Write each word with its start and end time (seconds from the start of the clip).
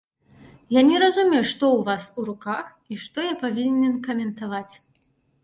Я 0.75 0.81
не 0.87 0.97
разумею, 1.03 1.41
што 1.51 1.63
ў 1.73 1.79
вас 1.89 2.03
у 2.19 2.25
руках 2.31 2.73
і 2.97 2.99
што 3.03 3.27
я 3.27 3.35
павінен 3.43 3.93
каментаваць. 4.11 4.69